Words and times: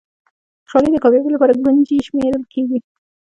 خوشالي 0.69 0.89
د 0.93 0.97
کامیابۍ 1.03 1.29
لپاره 1.33 1.57
کونجي 1.63 1.97
شمېرل 2.07 2.43
کېږي. 2.53 2.79